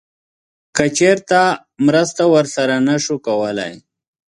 [0.75, 1.41] که چیرته
[1.85, 3.73] مرسته ورسره نه شو کولی